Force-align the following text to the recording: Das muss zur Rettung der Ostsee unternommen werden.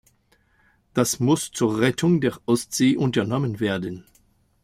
Das 0.95 1.19
muss 1.19 1.51
zur 1.51 1.79
Rettung 1.79 2.21
der 2.21 2.39
Ostsee 2.47 2.97
unternommen 2.97 3.59
werden. 3.59 4.03